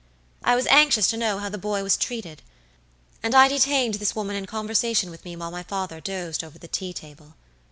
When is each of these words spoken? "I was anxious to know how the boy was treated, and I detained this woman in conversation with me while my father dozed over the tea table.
"I 0.43 0.55
was 0.55 0.65
anxious 0.65 1.05
to 1.11 1.15
know 1.17 1.37
how 1.37 1.49
the 1.49 1.59
boy 1.59 1.83
was 1.83 1.95
treated, 1.95 2.41
and 3.21 3.35
I 3.35 3.47
detained 3.47 3.93
this 4.01 4.15
woman 4.15 4.35
in 4.35 4.47
conversation 4.47 5.11
with 5.11 5.23
me 5.23 5.35
while 5.35 5.51
my 5.51 5.61
father 5.61 6.01
dozed 6.01 6.43
over 6.43 6.57
the 6.57 6.67
tea 6.67 6.91
table. 6.91 7.35